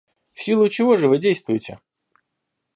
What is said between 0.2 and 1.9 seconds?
В силу чего же вы действуете?